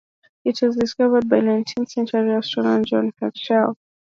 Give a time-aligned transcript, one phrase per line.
[0.43, 3.75] It was discovered by nineteenth Century Astronomer John Herschel.